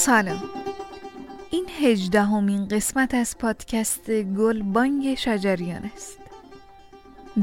[0.00, 0.42] سلام.
[1.50, 6.18] این هجدهمین قسمت از پادکست گل بانگ شجریان است.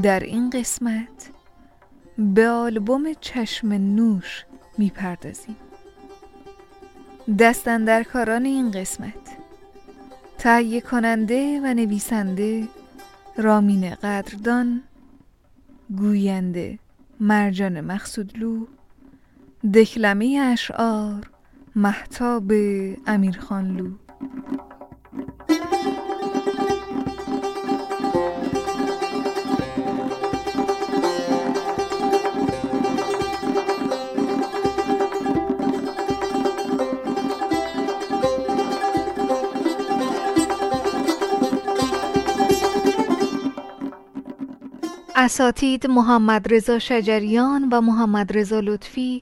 [0.02, 1.30] در این قسمت
[2.18, 4.44] به آلبوم چشم نوش
[4.78, 5.56] می‌پردازیم.
[7.38, 9.36] دستن در کاران این قسمت
[10.38, 12.68] تهیه کننده و نویسنده
[13.36, 14.82] رامین قدردان
[15.96, 16.78] گوینده
[17.20, 18.66] مرجان مقصودلو
[19.74, 21.30] دکلمه اشعار
[21.78, 22.52] محتاب
[23.06, 23.90] امیرخانلو
[45.16, 49.20] اساتید محمد رضا شجریان و محمد رضا لطفی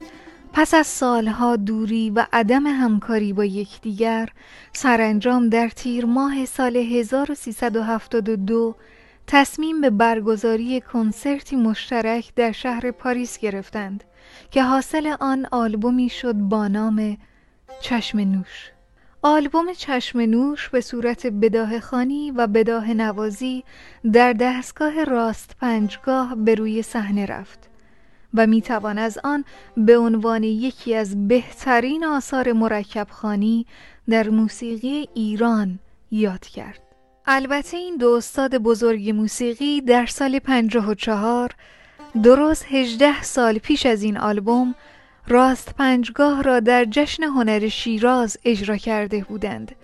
[0.59, 4.29] پس از سالها دوری و عدم همکاری با یکدیگر
[4.73, 8.75] سرانجام در تیر ماه سال 1372
[9.27, 14.05] تصمیم به برگزاری کنسرتی مشترک در شهر پاریس گرفتند
[14.51, 17.17] که حاصل آن آلبومی شد با نام
[17.81, 18.71] چشم نوش.
[19.23, 23.65] آلبوم چشم نوش به صورت بداه خانی و بداه نوازی
[24.13, 27.76] در دستگاه راست پنجگاه به روی صحنه رفت.
[28.35, 29.45] و می توان از آن
[29.77, 33.67] به عنوان یکی از بهترین آثار مرکب خانی
[34.09, 35.79] در موسیقی ایران
[36.11, 36.81] یاد کرد.
[37.27, 41.51] البته این دو استاد بزرگ موسیقی در سال 54
[42.23, 44.75] درست 18 سال پیش از این آلبوم
[45.29, 49.75] راست پنجگاه را در جشن هنر شیراز اجرا کرده بودند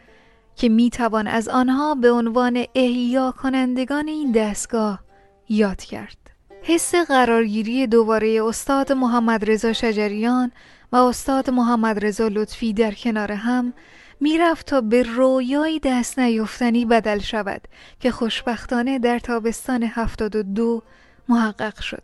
[0.56, 5.00] که می توان از آنها به عنوان احیا کنندگان این دستگاه
[5.48, 6.21] یاد کرد.
[6.64, 10.52] حس قرارگیری دوباره استاد محمد رضا شجریان
[10.92, 13.72] و استاد محمد رضا لطفی در کنار هم
[14.20, 17.60] می‌رفت تا به رویای دست نیفتنی بدل شود
[18.00, 20.82] که خوشبختانه در تابستان 72
[21.28, 22.02] محقق شد.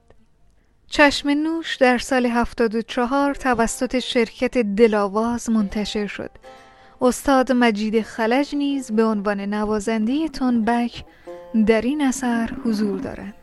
[0.86, 6.30] چشم نوش در سال 74 توسط شرکت دلاواز منتشر شد.
[7.00, 11.04] استاد مجید خلج نیز به عنوان نوازنده تنبک
[11.66, 13.37] در این اثر حضور دارند.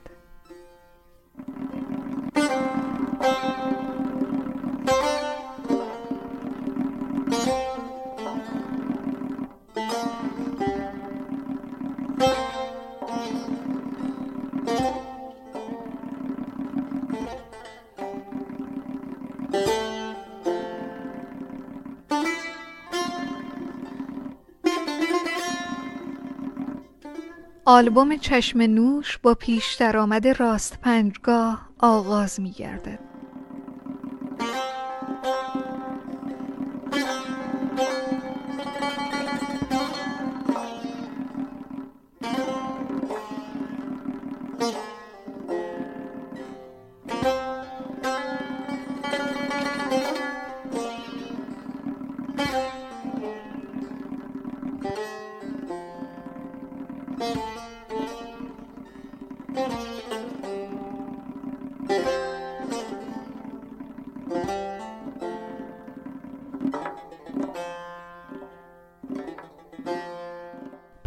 [27.76, 33.00] آلبوم چشم نوش با پیش درآمد راست پنجگاه آغاز می گردد.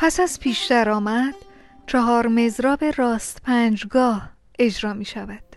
[0.09, 1.35] پس از پیش درآمد
[1.87, 5.48] چهار مزراب راست پنجگاه اجرا می شود.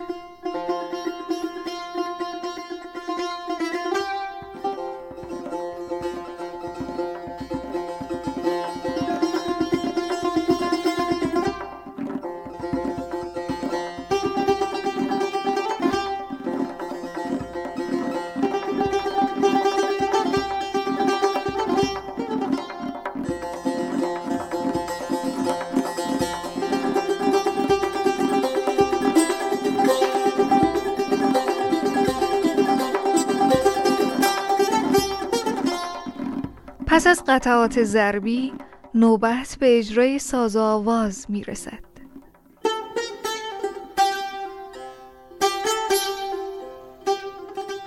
[37.02, 38.54] پس از قطعات ضربی
[38.94, 41.46] نوبت به اجرای ساز آواز می.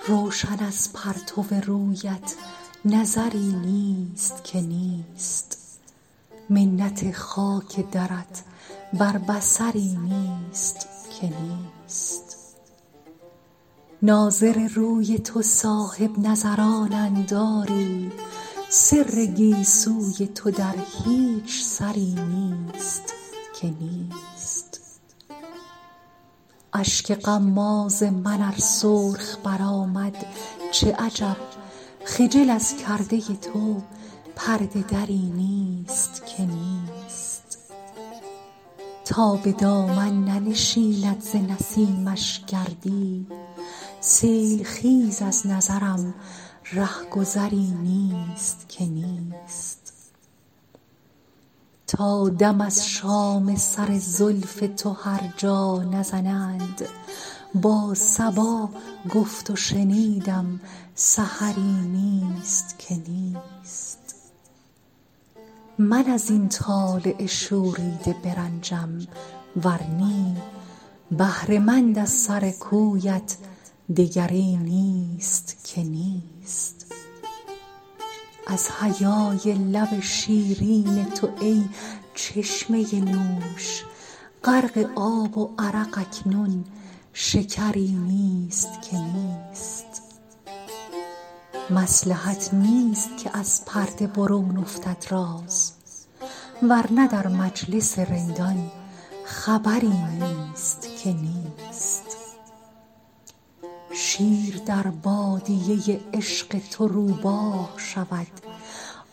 [0.07, 2.35] روشن از پرتو رویت
[2.85, 5.79] نظری نیست که نیست
[6.51, 8.43] منت خاک درت
[8.93, 10.89] بر بسری نیست
[11.21, 12.57] که نیست
[14.03, 18.13] ناظر روی تو صاحب نظران انداری
[18.77, 20.75] سر گیسوی تو در
[21.05, 23.15] هیچ سری نیست
[23.61, 24.81] که نیست.
[26.73, 30.27] اشک غماز من ار سرخ برآمد
[30.73, 31.37] چه عجب
[32.05, 33.83] خجل از کرده تو
[34.37, 37.59] پرده دری نیست که نیست.
[39.05, 43.27] تا به دامن ننشیند ز نسیمش گردی
[44.01, 46.15] سیل خیز از نظرم
[46.73, 49.93] رهگذری نیست که نیست.
[51.87, 56.89] تا دم از شام سر زلف تو هر جا نزنند
[57.55, 58.69] با صبا
[59.15, 60.61] گفت و شنیدم
[60.95, 64.15] سحری نیست که نیست.
[65.79, 68.99] من از این طالع شوریده برنجم
[69.57, 70.37] ور نی
[71.11, 73.37] بهره مند از سر کویت
[73.97, 76.87] دگری نیست که نیست.
[78.47, 81.65] از حیای لب شیرین تو ای
[82.15, 83.83] چشمه نوش
[84.45, 86.65] غرق آب و عرق اکنون
[87.13, 90.03] شکری نیست که نیست.
[91.71, 95.73] مصلحت نیست که از پرده برون افتد راز
[96.63, 98.71] ور نه در مجلس رندان
[99.25, 102.14] خبری نیست که نیست.
[103.97, 108.27] شیر در بادیه عشق تو روباه شود.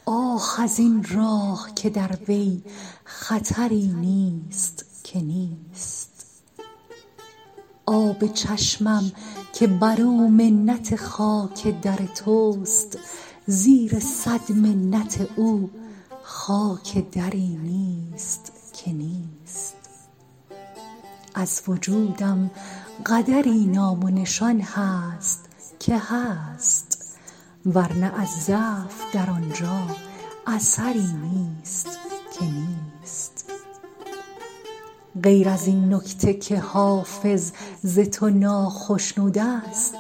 [0.06, 2.62] آه از این راه که در وی
[3.04, 6.26] خطری نیست که نیست.
[7.86, 9.12] آب چشمم
[9.54, 12.98] که بر او منت خاک در توست
[13.46, 15.70] زیر صد منت او
[16.24, 19.76] خاک دری نیست که نیست.
[21.34, 22.52] از وجودم
[23.06, 25.50] قدری نام و نشان هست
[25.80, 27.18] که هست
[27.66, 29.88] ور نه از ضعف در آنجا
[30.48, 32.00] اثری نیست
[32.40, 33.52] که نیست.
[35.24, 37.52] غیر از این نکته که حافظ
[37.82, 39.96] ز تو ناخشنود است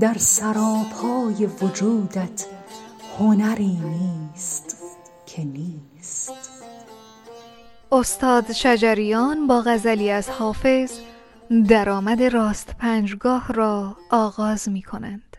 [0.00, 2.46] در سراپای وجودت
[3.18, 4.76] هنری نیست
[5.26, 6.32] که نیست.
[7.92, 10.90] استاد شجریان با غزلی از حافظ
[11.68, 15.36] درآمد راست پنجگاه را آغاز می کنند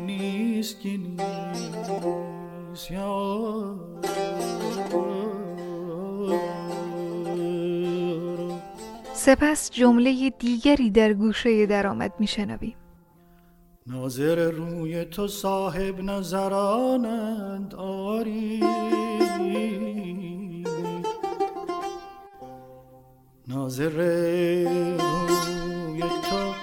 [0.05, 1.27] نیست که نیست
[9.13, 12.75] سپس جمله دیگری در گوشه درآمد میشنویم.
[13.87, 18.63] ناظر روی تو صاحب نظرانند آری.
[23.53, 23.89] ناظر
[24.97, 26.53] روی تو.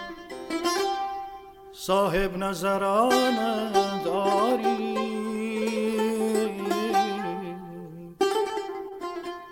[1.73, 3.37] صاحب نظران
[4.05, 4.99] داری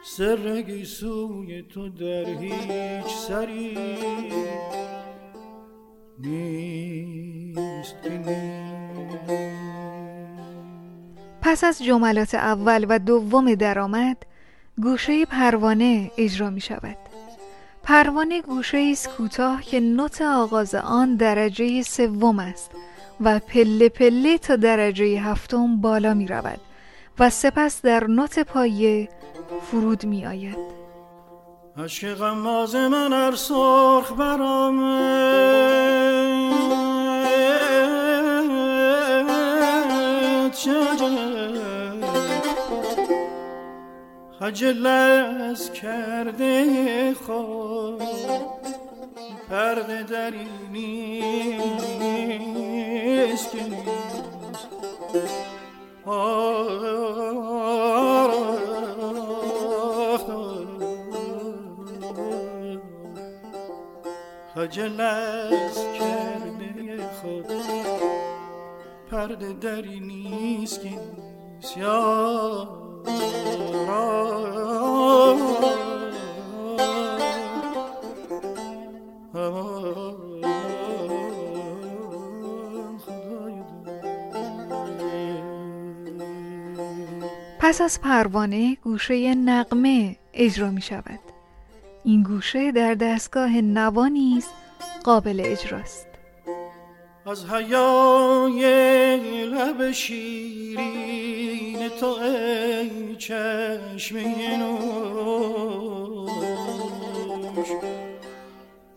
[0.05, 3.79] سر سوی تو در هیچ سری
[6.19, 7.97] نیست
[11.43, 14.27] پس از جملات اول و دوم درآمد
[14.83, 17.06] گوشه پروانه اجرا می شود.
[17.87, 22.71] پروانه گوشه است کوتاه که نوت آغاز آن درجه سوم است
[23.21, 26.61] و پله پله تا درجه هفتم بالا می رود
[27.19, 29.09] و سپس در نوت پایه
[29.71, 30.59] فرود می آید.
[31.79, 35.47] عشق غماز من ار سرخ برآمد.
[44.41, 48.03] خجل از کرده خود
[49.51, 51.91] پرده دری نیست
[53.51, 54.69] که نیست.
[64.55, 67.53] خجل از کرده خود
[69.11, 72.86] پرده دری نیست که نیست.
[87.61, 91.21] پس از پروانه گوشه نقمه اجرا می شود.
[92.05, 94.47] این گوشه در دستگاه نوا نیز
[95.05, 96.06] قابل اجراست.
[97.29, 98.67] از حیای
[99.47, 105.99] لب شیرین تو ای چشمه نوش.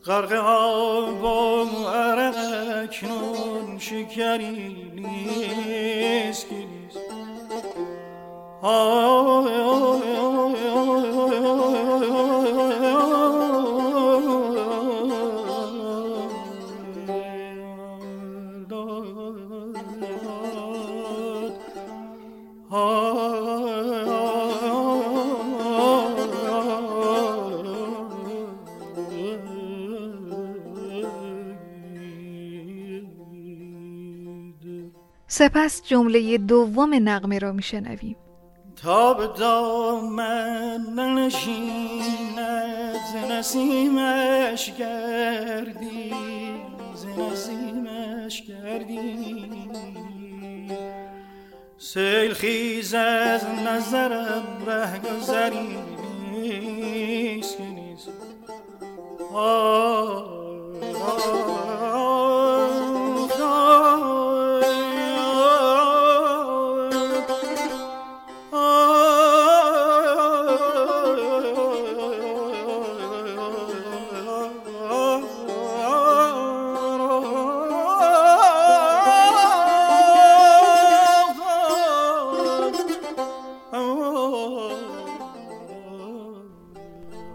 [0.05, 2.35] غرق آب و عرق
[2.83, 6.99] اکنون شکری نیست که نیست.
[35.39, 38.15] سپس جمله دوم نغمه را میشنویم.
[38.75, 42.39] تا به دامن ننشیند
[43.13, 46.13] ز نسیمش گردی
[46.95, 49.49] ز نسیمش گردی
[51.77, 55.77] سیل خیز از نظرم ره گذری
[56.31, 58.09] نیست که نیست.
[59.33, 60.39] آه.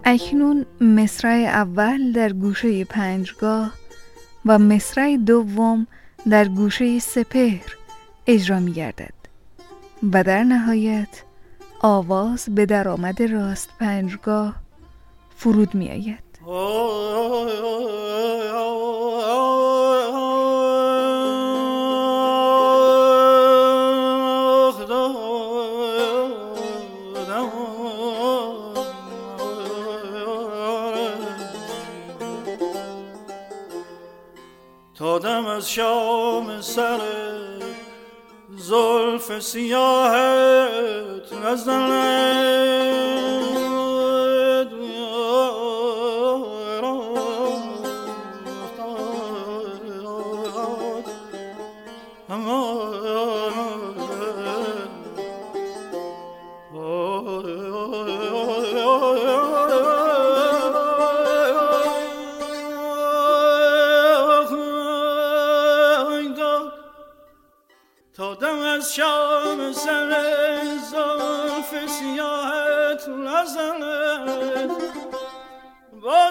[0.07, 3.71] اکنون مصرع اول در گوشه پنجگاه
[4.45, 5.87] و مصرع دوم
[6.29, 7.75] در گوشه سپهر
[8.27, 9.13] اجرا می گردد
[10.13, 11.23] و در نهایت
[11.81, 14.55] آواز به درآمد راست پنجگاه
[15.35, 16.25] فرود می آید
[35.65, 36.99] از شام سر
[38.57, 42.94] زلف سیاهت نزند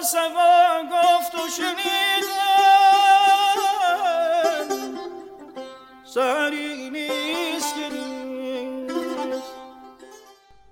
[0.05, 2.35] سوا گفت و شنیدن
[6.03, 7.75] سری نیست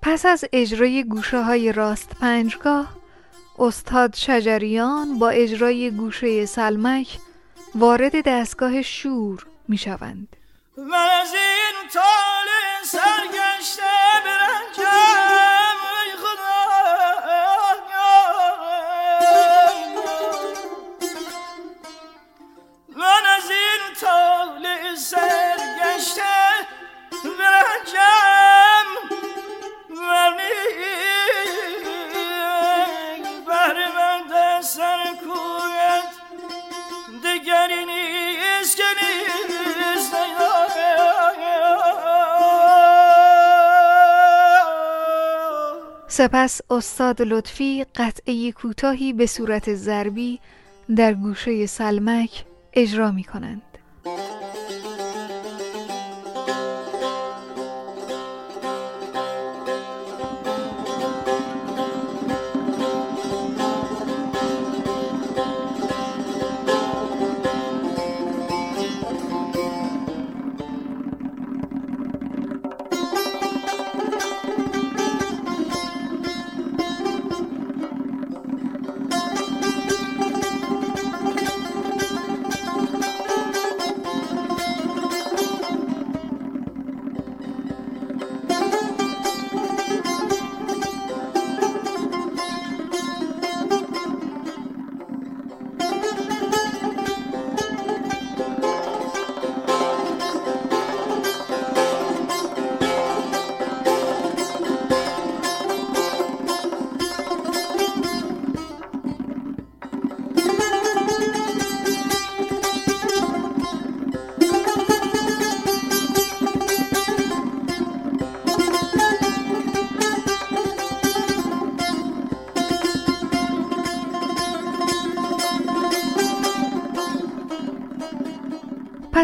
[0.01, 2.87] پس از اجرای گوشه های راست پنجگاه
[3.59, 7.07] استاد شجریان با اجرای گوشه سلمک
[7.75, 10.35] وارد دستگاه شور می شوند.
[10.77, 12.47] من از این طال
[12.83, 14.02] سرگشته
[46.15, 50.39] سپس استاد لطفی قطعه کوتاهی به صورت ضربی
[50.95, 53.61] در گوشه سلمک اجرا می کنند.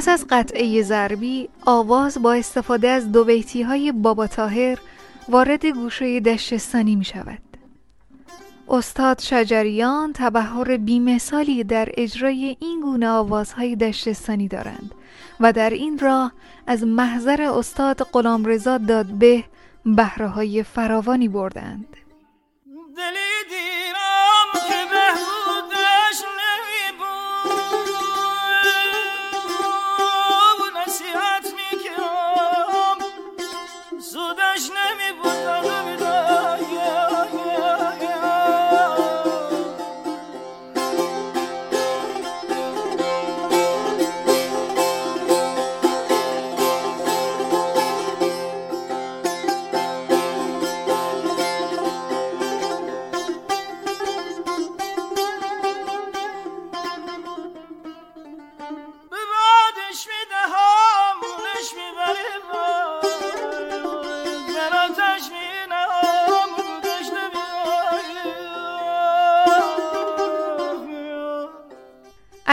[0.09, 4.79] از قطعه ضربی آواز با استفاده از دو بیتی های بابا تاهر
[5.29, 7.39] وارد گوشه دشتستانی می شود.
[8.69, 14.91] استاد شجریان تبهر بیمثالی در اجرای این گونه آوازهای دشتستانی دارند
[15.39, 16.31] و در این راه
[16.67, 19.43] از محضر استاد غلامرضا دادبه
[19.85, 21.97] بهره های فراوانی بردند.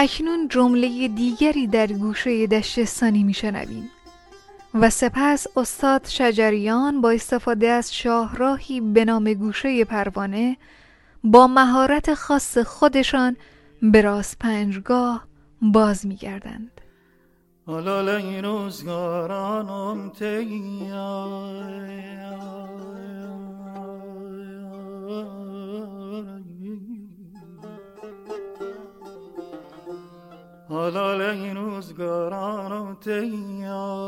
[0.06, 3.90] اکنون جمله دیگری در گوشه دشتستانی میشنویم.
[4.74, 10.56] و سپس استاد شجریان با استفاده از شاهراهی به نام گوشه پروانه
[11.24, 13.36] با مهارت خاص خودشان
[13.82, 15.26] به راست پنجگاه
[15.62, 16.80] باز میگردند.
[18.42, 20.12] روزگارانم
[20.90, 21.76] حلال
[30.94, 33.98] این روزگاران و تیار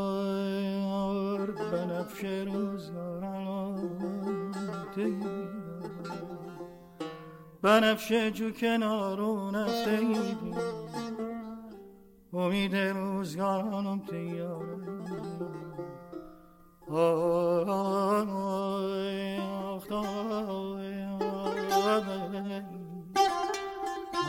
[1.51, 3.81] بنفش روزگاران
[4.95, 5.49] تیار
[7.61, 10.37] بنفش جو کنارون افتیدی
[12.33, 14.65] امید روزگارانم تیار
[16.89, 17.69] آه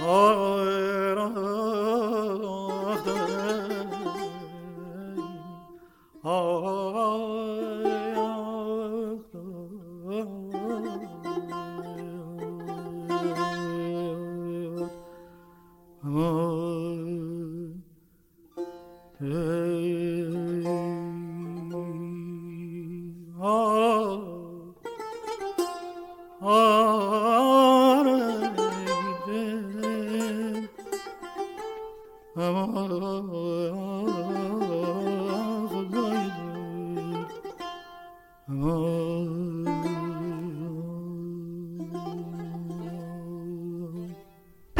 [0.06, 0.39] آه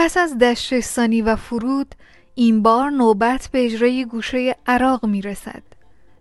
[0.02, 1.94] پس از دشتستانی و فرود
[2.34, 5.62] این بار نوبت به اجرای گوشه عراق می رسد.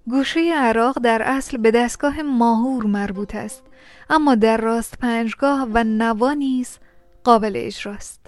[0.10, 3.64] گوشه عراق در اصل به دستگاه ماهور مربوط است
[4.10, 6.78] اما در راست پنجگاه و نوا نیز
[7.24, 8.20] قابل اجراست.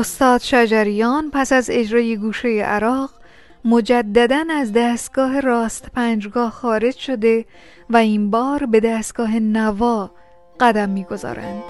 [0.00, 3.10] استاد شجریان پس از اجرای گوشه عراق
[3.64, 7.44] مجددا از دستگاه راست پنجگاه خارج شده
[7.90, 10.10] و این بار به دستگاه نوا
[10.60, 11.62] قدم می‌گذارند.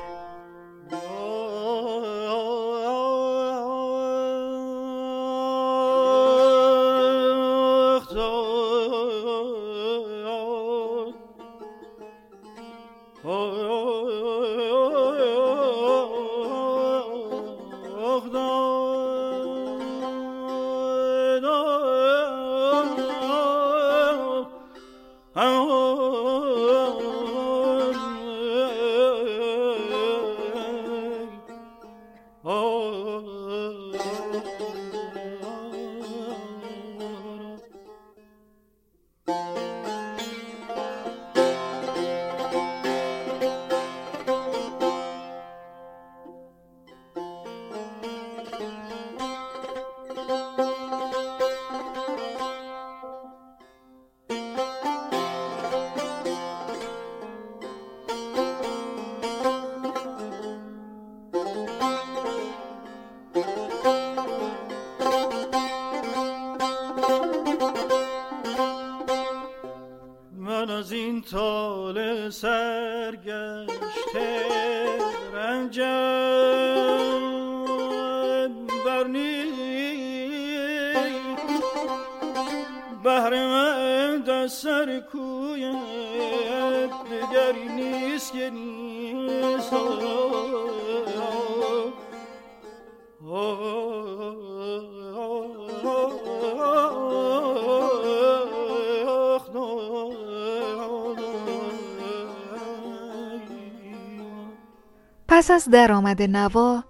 [105.40, 106.84] پس از درآمد نوا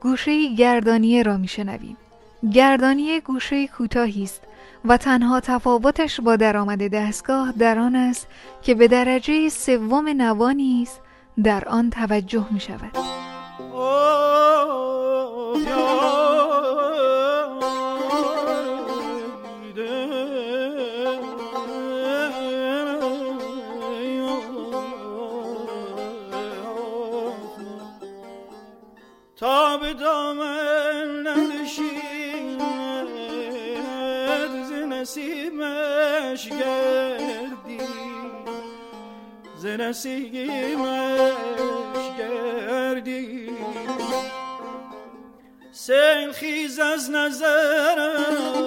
[0.00, 1.96] گوشه گردانیه را میشنویم
[2.52, 4.42] گردانیه گوشه کوتاهی است
[4.84, 8.28] و تنها تفاوتش با درآمد دستگاه در آن است
[8.62, 10.90] که به درجه سوم نوا نیز
[11.44, 13.17] در آن توجه می شود.
[39.76, 41.32] نسیمش
[42.18, 43.50] گردی.
[45.72, 48.66] سیل خیز از نظرم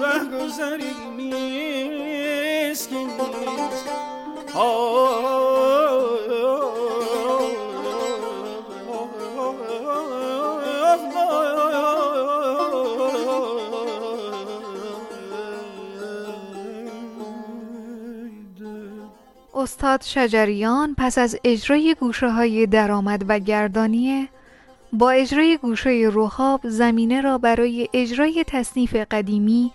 [0.00, 2.90] ره گذری نیست
[19.60, 24.28] استاد شجریان پس از اجرای گوشه های درآمد و گردانیه
[24.92, 29.72] با اجرای گوشه روحاب زمینه را برای اجرای تصنیف قدیمی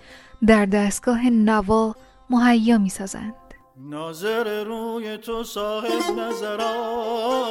[0.47, 1.95] در دستگاه نوا
[2.29, 3.33] مهیا می سازند.
[3.77, 7.45] ناظر روی تو صاحب نظران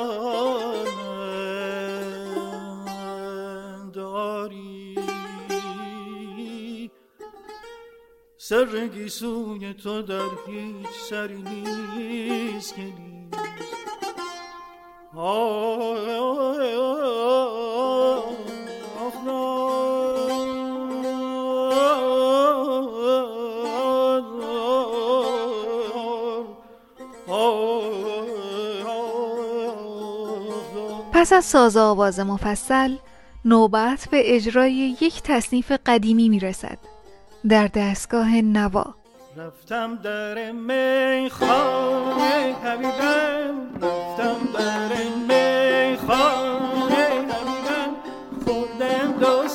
[8.47, 13.35] سر گیسوی تو در هیچ سری نیست که نیست.
[31.13, 32.97] پس از ساز آواز مفصل
[33.45, 36.94] نوبت به اجرای یک تصنیف قدیمی می رسد
[37.49, 38.95] در دستگاه نوا.
[39.37, 42.15] رفتم در میخانه
[42.65, 43.55] حبیبم.
[43.83, 44.89] رفتم در
[45.29, 47.95] میخانه حبیبم.
[48.45, 49.49] خوردم دو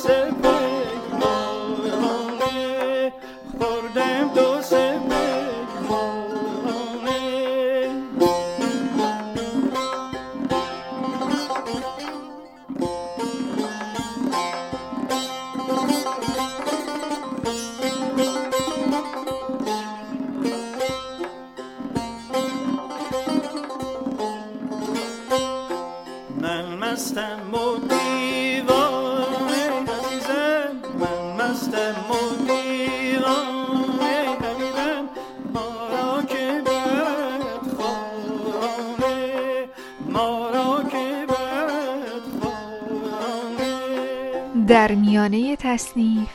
[44.70, 46.30] در میانه تصنیف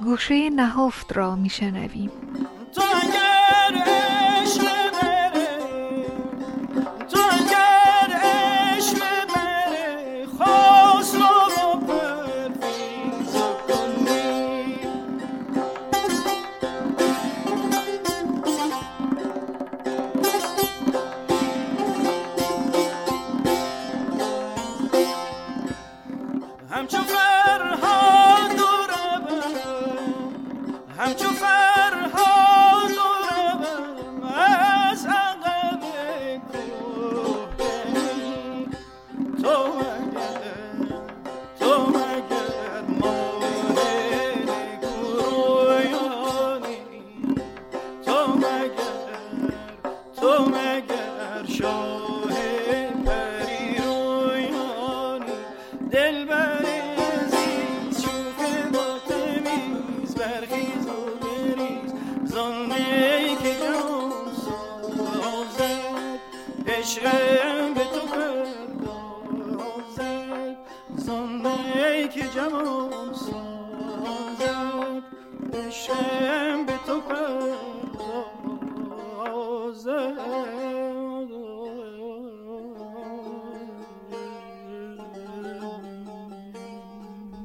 [0.00, 2.23] گوشه نهفت را میشنویم.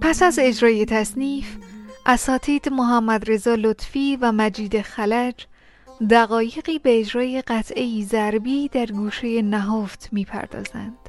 [0.10, 1.58] پس از اجرای تصنیف
[2.12, 5.48] اساتید محمد رضا لطفی و مجید خلج
[6.10, 11.09] دقایقی به اجرای قطعه ضربی در گوشه نهفت می‌پردازند.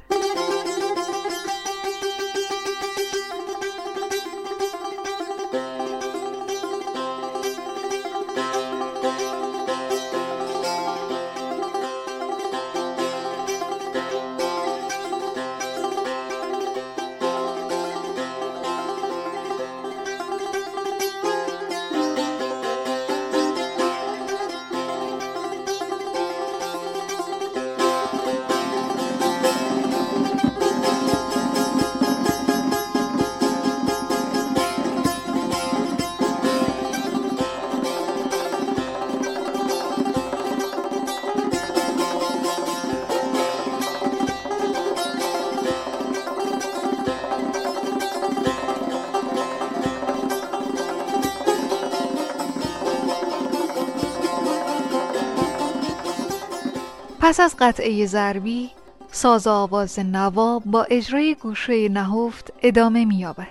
[57.21, 58.71] پس از قطعه ضربی
[59.11, 63.47] ساز آواز نواب با اجرای گوشه نهفت ادامه می‌یابد.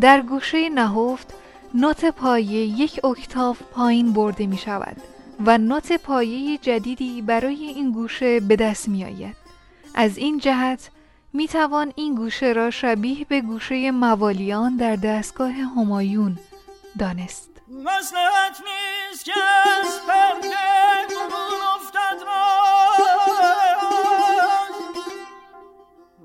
[0.00, 1.34] در گوشه نهفت
[1.74, 4.96] نوت پایه یک اکتاف پایین برده می شود
[5.46, 9.36] و نوت پایه جدیدی برای این گوشه به دست می آید.
[9.94, 10.90] از این جهت
[11.32, 16.38] می توان این گوشه را شبیه به گوشه موالیان در دستگاه همایون
[16.98, 17.50] دانست.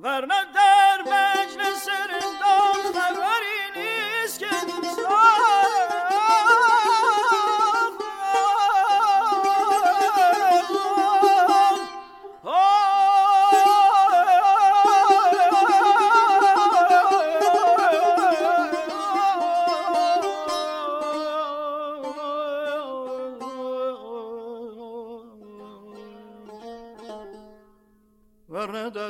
[0.03, 0.52] ورنه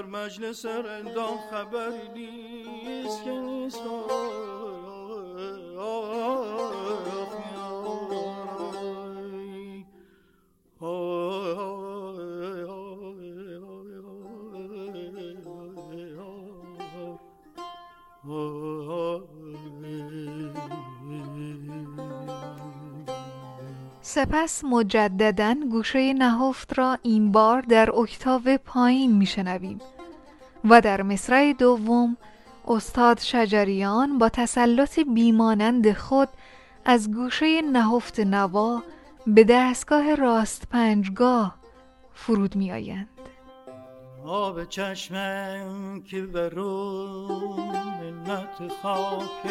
[0.02, 2.10] مجلس رندان خبری
[2.84, 3.80] نیست که نیست.
[24.14, 29.82] سپس مجددا گوشه نهفت را این بار در اکتاو پایین میشنویم
[30.66, 32.18] و در مصرع دوم
[32.68, 36.30] استاد شجریان با تسلط بیمانند خود
[36.86, 38.84] از گوشه نهفت نوا
[39.28, 41.56] به دستگاه راست پنجگاه
[42.14, 43.13] فرود می آیند
[44.26, 47.28] آب چشمم که برو
[48.02, 49.44] منت خاک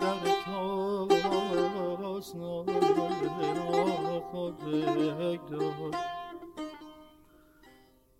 [0.00, 1.08] در تو
[4.30, 5.96] خود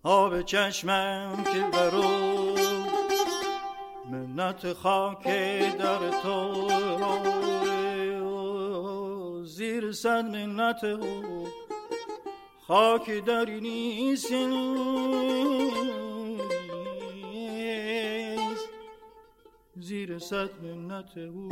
[0.03, 2.55] آب چشمم که برو
[4.11, 5.23] منت خاک
[5.77, 6.69] در تو
[9.43, 10.83] زیر صد منت
[12.67, 14.33] خاک داری نیست.
[19.75, 21.49] زیر صد منت او.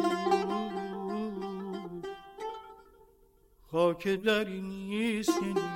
[3.71, 5.39] خاک دری نیست.
[5.39, 5.73] که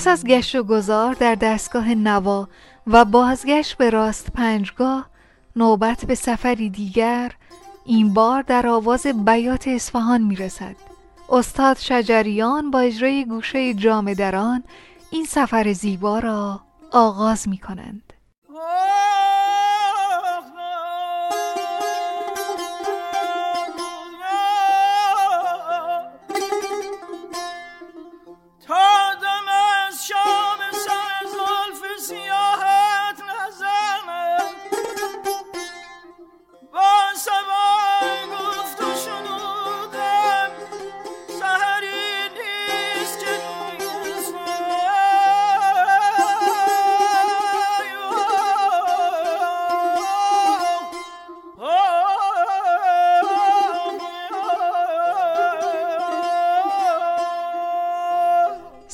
[0.00, 2.48] پس از گشت و گذار در دستگاه نوا
[2.86, 5.10] و بازگشت به راست پنجگاه
[5.56, 7.32] نوبت به سفری دیگر
[7.84, 10.76] این بار در آواز بیات اصفهان می رسد.
[11.28, 14.64] استاد شجریان با اجرای گوشه جام دران
[15.10, 16.60] این سفر زیبا را
[16.92, 18.12] آغاز می کنند.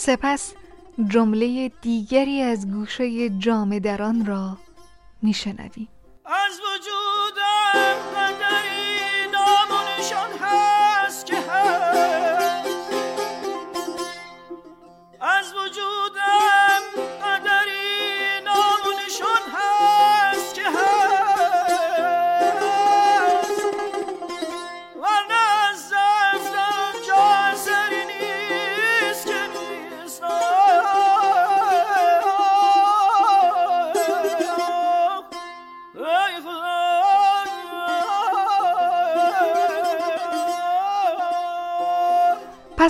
[0.06, 0.52] سپس
[1.08, 4.58] جمله دیگری از گوشه جام دران را
[5.22, 5.88] میشنویم.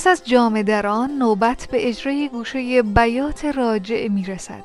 [0.07, 4.64] پس از نوبت به اجرای گوشه بیات راجع می رسد.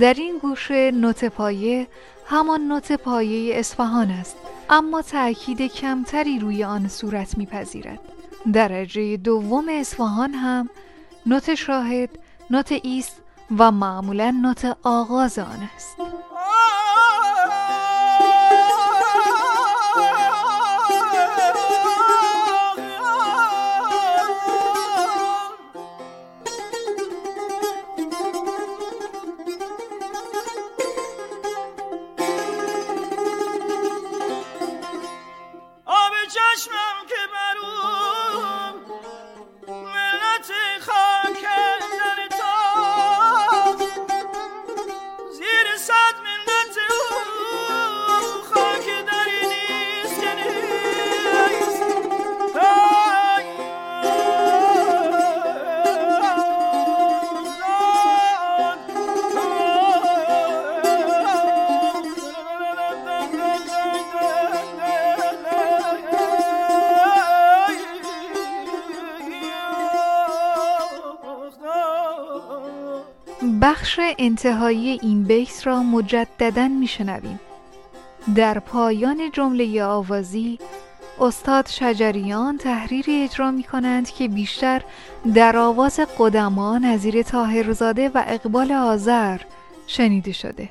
[0.00, 1.86] در این گوشه نوت پایه
[2.26, 4.36] همان نوت پایه اصفهان است
[4.70, 7.98] اما تأکید کمتری روی آن صورت میپذیرد.
[8.52, 10.70] درجه دوم اصفهان هم
[11.26, 12.10] نوت شاهد،
[12.50, 13.22] نوت ایست
[13.58, 15.96] و معمولا نوت آغاز آن است.
[74.24, 77.40] انتهایی این بیت را مجددا میشنویم.
[78.34, 80.58] در پایان جمله آوازی
[81.20, 84.82] استاد شجریان تحریری اجرا می کنند که بیشتر
[85.34, 89.40] در آواز قدما نظیر طاهرزاده و اقبال آذر
[89.86, 90.68] شنیده شده.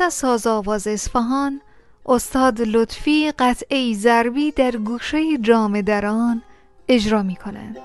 [0.00, 1.60] پس از آواز اصفهان
[2.06, 6.42] استاد لطفی قطعه ضربی در گوشه جام دران
[6.88, 7.76] اجرا می کنند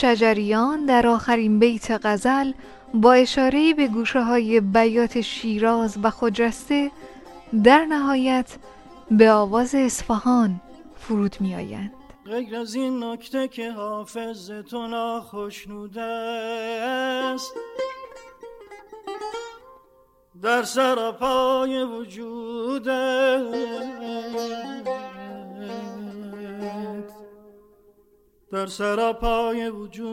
[0.00, 2.52] شجریان در آخرین بیت غزل
[2.94, 6.90] با اشاره به گوشه های بیات شیراز و خجسته
[7.64, 8.56] در نهایت
[9.10, 10.60] به آواز اصفهان
[10.96, 11.92] فرود می آیند.
[12.26, 17.52] غیر از این نکته که حافظ تو ناخشنوده است
[20.42, 22.90] در سر پای وجودت
[28.52, 30.10] در سر پای وجودت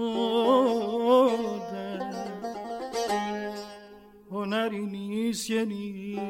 [4.32, 6.22] هنری نیست یعنی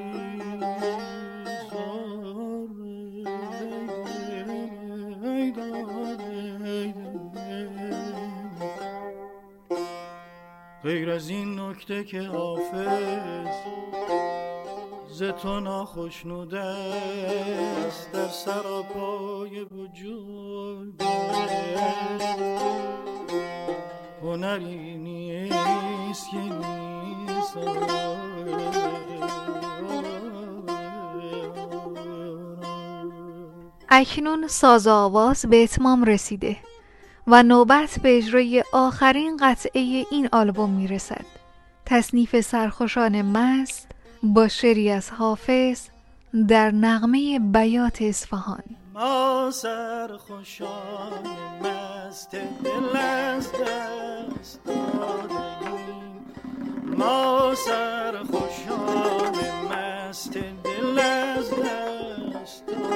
[10.84, 13.58] غیر از این نکته که حافظ.
[15.18, 21.01] ز تو ناخشنوده است در سراپای وجود.
[24.22, 27.57] هنری نیست که نیست.
[33.89, 36.57] اکنون ساز آواز به اتمام رسیده
[37.28, 41.26] و نوبت به اجرای آخرین قطعه این آلبوم می‌رسد.
[41.86, 45.82] تصنیف سرخوشان مست با شری از حافظ
[46.47, 48.63] در نغمه بیات اصفهان.
[48.93, 51.28] ما سرخوشان
[51.63, 52.32] مست
[52.63, 54.59] دل از دست
[56.97, 59.36] ما سرخوشان
[59.72, 62.86] مست دل از دست هم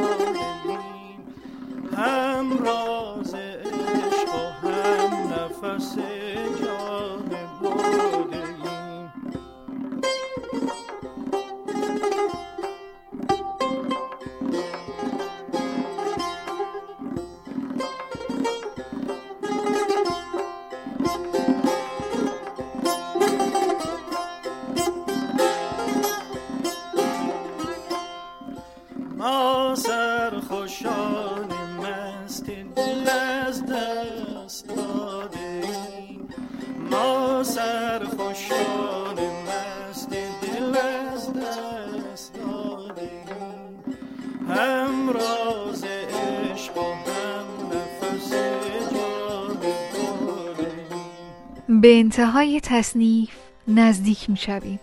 [52.11, 53.29] انتهای تصنیف
[53.67, 54.79] نزدیک می شویم.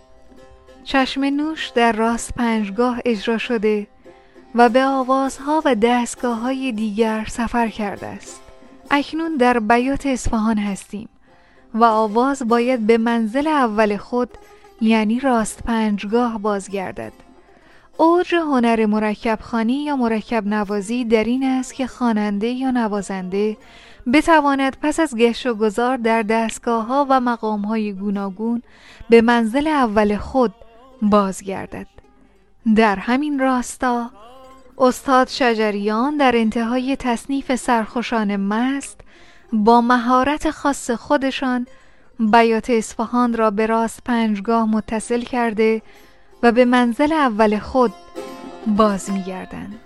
[0.85, 3.87] چشم نوش در راست پنجگاه اجرا شده
[4.55, 8.41] و به آوازها و دستگاه های دیگر سفر کرده است.
[8.91, 11.09] اکنون در بیات اصفهان هستیم
[11.75, 14.31] و آواز باید به منزل اول خود
[14.81, 17.13] یعنی راست پنجگاه بازگردد.
[18.01, 23.57] اوج هنر مرکب خانی یا مرکب نوازی در این است که خواننده یا نوازنده
[24.13, 28.63] بتواند پس از گشت و گذار در دستگاه ها و مقام های گوناگون
[29.11, 30.55] به منزل اول خود
[31.03, 31.87] بازگردد.
[32.77, 34.11] در همین راستا
[34.79, 39.01] استاد شجریان در انتهای تصنیف سرخوشان مست
[39.53, 41.67] با مهارت خاص خودشان
[42.19, 45.83] بیات اصفهان را به راست پنجگاه متصل کرده
[46.43, 47.93] و به منزل اول خود
[48.67, 49.81] باز می‌گردند.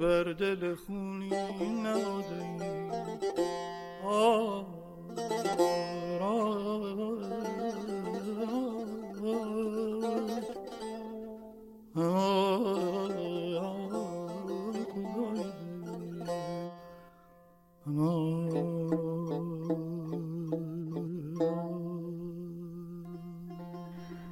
[0.00, 1.30] بر دل خونی
[1.82, 2.40] نهاده
[4.04, 4.66] آه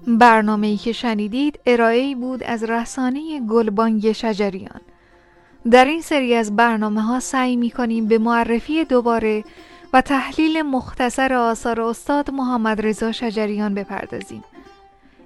[0.07, 4.81] برنامه‌ای که شنیدید ارائه‌ای بود از رسانه گلبانگ شجریان.
[5.71, 9.45] در این سری از برنامه ها سعی می کنیم به معرفی دوباره
[9.93, 14.45] و تحلیل مختصر آثار استاد محمد رضا شجریان بپردازیم.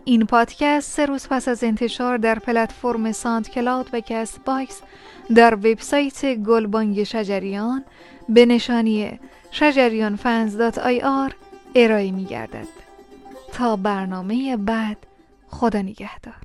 [0.05, 4.81] این پادکست سه روز پس از انتشار در پلتفرم SoundCloud و Castbox
[5.35, 7.85] در وبسایت گلبانگ شجریان
[8.29, 9.21] به نشانی
[9.51, 10.61] شجریان fans
[11.75, 12.69] ارائه می گردد
[13.53, 14.97] تا برنامه بعد
[15.49, 16.42] خدا نگهدار.